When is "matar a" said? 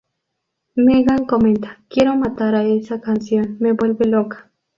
2.15-2.63